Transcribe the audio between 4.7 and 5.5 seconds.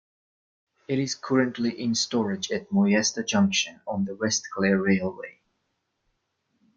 Railway.